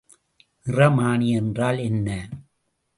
நிறமானி 0.65 1.27
என்றால் 1.31 1.77
என்ன? 1.77 2.09